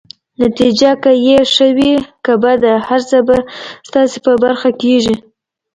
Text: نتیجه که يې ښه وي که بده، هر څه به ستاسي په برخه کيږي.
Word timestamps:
نتیجه 0.41 0.91
که 1.03 1.11
يې 1.25 1.37
ښه 1.53 1.67
وي 1.77 1.93
که 2.25 2.33
بده، 2.43 2.73
هر 2.87 3.01
څه 3.09 3.17
به 3.27 3.37
ستاسي 3.87 4.19
په 4.25 4.31
برخه 4.43 4.69
کيږي. 4.81 5.15